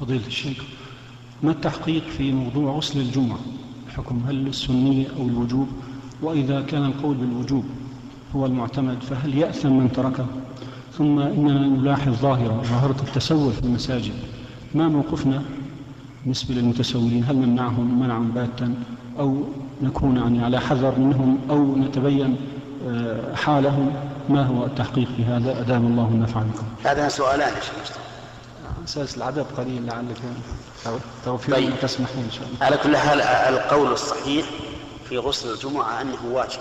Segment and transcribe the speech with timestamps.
[0.00, 0.64] فضيلة الشيخ
[1.42, 3.38] ما التحقيق في موضوع غسل الجمعة؟
[3.86, 5.68] الحكم هل السنية أو الوجوب؟
[6.22, 7.64] وإذا كان القول بالوجوب
[8.36, 10.26] هو المعتمد فهل يأثم من تركه؟
[10.98, 14.14] ثم إننا نلاحظ ظاهرة ظاهرة التسول في المساجد.
[14.74, 15.42] ما موقفنا
[16.22, 18.74] بالنسبة للمتسولين؟ هل نمنعهم منعا باتا
[19.18, 19.42] أو
[19.82, 22.36] نكون يعني على حذر منهم أو نتبين
[22.88, 23.90] آه، حالهم؟
[24.28, 27.96] ما هو التحقيق في هذا؟ أدام الله النفع بكم هذا سؤالان يا شيخ
[28.84, 30.16] أساس العدد قليل لعلك
[31.24, 31.80] توفيق طيب.
[31.82, 32.64] تسمحون إن شاء الله.
[32.64, 34.46] على كل حال القول الصحيح
[35.08, 36.60] في غسل الجمعة أنه واجب.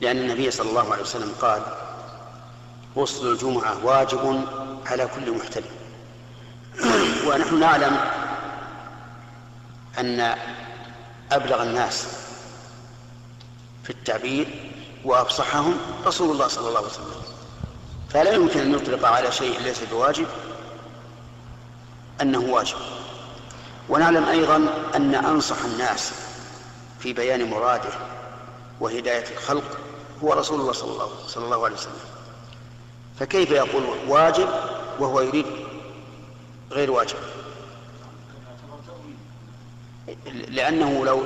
[0.00, 1.62] لأن النبي صلى الله عليه وسلم قال
[2.96, 4.44] غسل الجمعة واجب
[4.86, 5.70] على كل محتلم
[7.28, 7.96] ونحن نعلم
[9.98, 10.34] أن
[11.32, 12.06] أبلغ الناس
[13.84, 14.70] في التعبير
[15.04, 17.37] وأفصحهم رسول الله صلى الله عليه وسلم.
[18.08, 20.26] فلا يمكن أن يطلق على شيء ليس بواجب
[22.22, 22.76] أنه واجب.
[23.88, 24.56] ونعلم أيضا
[24.94, 26.12] أن أنصح الناس
[27.00, 27.90] في بيان مراده
[28.80, 29.78] وهداية الخلق
[30.24, 32.00] هو رسول الله صلى الله, صلى الله عليه وسلم.
[33.20, 34.48] فكيف يقول واجب
[34.98, 35.46] وهو يريد
[36.70, 37.16] غير واجب؟
[40.48, 41.22] لأنه لو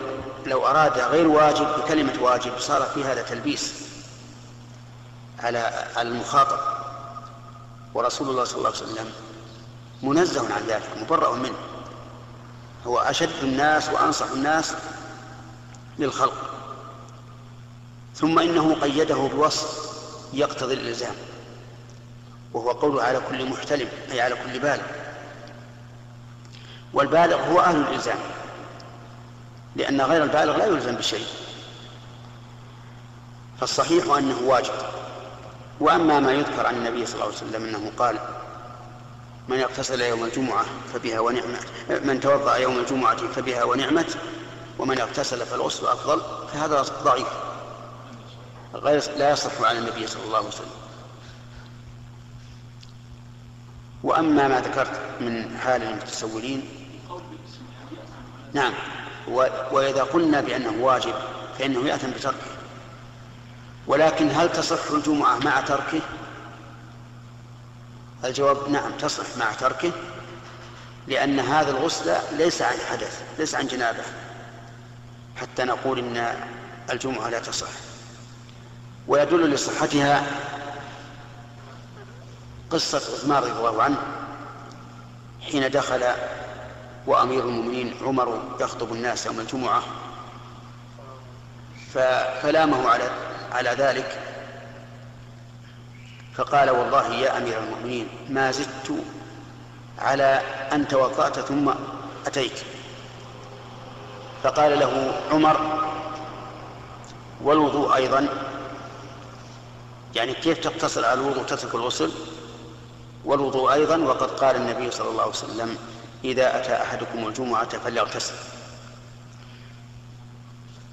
[0.46, 3.74] لو أراد غير واجب بكلمة واجب صار في هذا تلبيس
[5.42, 6.71] على المخاطب.
[7.94, 9.12] ورسول الله صلى الله عليه وسلم
[10.02, 11.58] منزه عن ذلك مبرأ منه.
[12.86, 14.74] هو أشد الناس وأنصح الناس
[15.98, 16.50] للخلق.
[18.14, 19.92] ثم إنه قيده بوصف
[20.32, 21.14] يقتضي الإلزام
[22.52, 24.82] وهو قوله على كل محتلم أي على كل بالغ.
[26.92, 28.18] والبالغ هو أهل الإلزام
[29.76, 31.26] لأن غير البالغ لا يلزم بشيء.
[33.60, 34.74] فالصحيح أنه واجب.
[35.80, 38.18] وأما ما يذكر عن النبي صلى الله عليه وسلم أنه قال
[39.48, 40.64] من اغتسل يوم الجمعة
[40.94, 41.66] فبها ونعمت
[42.04, 44.16] من توضأ يوم الجمعة فبها ونعمت
[44.78, 47.28] ومن اغتسل فالغسل أفضل فهذا ضعيف
[48.74, 50.70] غير لا يصح على النبي صلى الله عليه وسلم.
[54.02, 56.68] وأما ما ذكرت من حال المتسولين
[58.52, 58.72] نعم
[59.72, 61.14] وإذا قلنا بأنه واجب
[61.58, 62.51] فإنه يأثم بتركه.
[63.86, 66.00] ولكن هل تصح الجمعة مع تركه؟
[68.24, 69.92] الجواب نعم تصح مع تركه
[71.06, 74.02] لأن هذا الغسل ليس عن حدث ليس عن جنابة
[75.36, 76.34] حتى نقول إن
[76.90, 77.68] الجمعة لا تصح.
[79.08, 80.26] ويدل لصحتها
[82.70, 83.96] قصة عثمان رضي الله عنه
[85.40, 86.04] حين دخل
[87.06, 89.82] وأمير المؤمنين عمر يخطب الناس يوم الجمعة
[92.42, 93.10] فلامه على
[93.52, 94.18] على ذلك
[96.34, 99.04] فقال والله يا أمير المؤمنين ما زدت
[99.98, 100.40] على
[100.72, 101.70] أن توضأت ثم
[102.26, 102.60] أتيت.
[104.42, 105.84] فقال له عمر
[107.42, 108.28] والوضوء أيضا
[110.14, 112.12] يعني كيف تقتصر على الوضوء تترك الغسل؟
[113.24, 115.76] والوضوء أيضا وقد قال النبي صلى الله عليه وسلم
[116.24, 118.34] إذا أتى أحدكم الجمعة فليغتسل.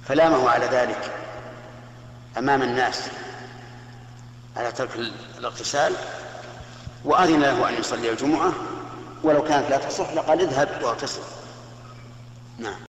[0.08, 1.29] فلامه على ذلك.
[2.38, 3.02] أمام الناس
[4.56, 4.90] على ترك
[5.38, 5.92] الاغتسال
[7.04, 8.52] وأذن له أن يصلي الجمعة
[9.22, 11.22] ولو كانت لا تصح لقال اذهب واغتسل.
[12.58, 12.89] نعم.